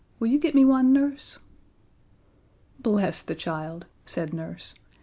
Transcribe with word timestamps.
Will 0.19 0.29
you 0.29 0.39
get 0.39 0.55
me 0.55 0.65
one, 0.65 0.91
Nurse?" 0.91 1.37
"Bless 2.79 3.21
the 3.21 3.35
child," 3.35 3.85
said 4.03 4.33
Nurse. 4.33 4.73